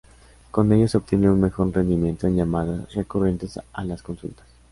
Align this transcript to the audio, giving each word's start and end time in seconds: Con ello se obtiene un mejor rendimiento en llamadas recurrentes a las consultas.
Con 0.49 0.71
ello 0.73 0.87
se 0.87 0.97
obtiene 0.97 1.29
un 1.29 1.39
mejor 1.39 1.71
rendimiento 1.71 2.25
en 2.25 2.35
llamadas 2.35 2.91
recurrentes 2.95 3.59
a 3.71 3.83
las 3.83 4.01
consultas. 4.01 4.47